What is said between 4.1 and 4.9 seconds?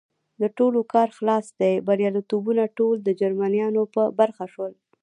برخه شول.